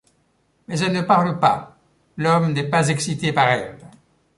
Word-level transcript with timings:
Mais 0.67 0.79
elle 0.79 0.93
ne 0.93 1.03
parle 1.03 1.37
pas, 1.37 1.77
l'homme 2.17 2.53
n'est 2.53 2.67
pas 2.67 2.87
excité 2.89 3.31
par 3.33 3.49
elle. 3.49 3.77